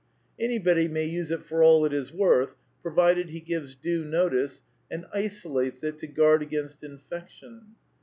Any 0.39 0.57
body 0.57 0.87
may 0.87 1.05
use 1.05 1.29
it 1.29 1.43
for 1.43 1.61
all 1.61 1.85
it 1.85 1.93
is 1.93 2.11
worth, 2.11 2.55
provided 2.81 3.29
he 3.29 3.39
gives 3.39 3.75
due 3.75 4.03
notice 4.03 4.63
and 4.89 5.05
isolates 5.13 5.83
it 5.83 5.99
to 5.99 6.07
guard 6.07 6.41
against 6.41 6.83
infection. 6.83 7.75